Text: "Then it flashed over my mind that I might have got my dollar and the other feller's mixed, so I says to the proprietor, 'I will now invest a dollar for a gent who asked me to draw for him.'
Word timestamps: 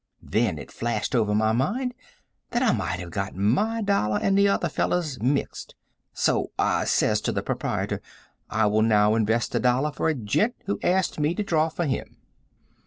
"Then 0.23 0.57
it 0.57 0.71
flashed 0.71 1.13
over 1.13 1.35
my 1.35 1.51
mind 1.51 1.93
that 2.49 2.63
I 2.63 2.71
might 2.71 2.99
have 2.99 3.11
got 3.11 3.35
my 3.35 3.83
dollar 3.83 4.17
and 4.19 4.35
the 4.35 4.47
other 4.47 4.67
feller's 4.67 5.21
mixed, 5.21 5.75
so 6.11 6.51
I 6.57 6.85
says 6.85 7.21
to 7.21 7.31
the 7.31 7.43
proprietor, 7.43 8.01
'I 8.49 8.65
will 8.65 8.81
now 8.81 9.13
invest 9.13 9.53
a 9.53 9.59
dollar 9.59 9.91
for 9.91 10.07
a 10.09 10.15
gent 10.15 10.55
who 10.65 10.79
asked 10.81 11.19
me 11.19 11.35
to 11.35 11.43
draw 11.43 11.69
for 11.69 11.85
him.' 11.85 12.17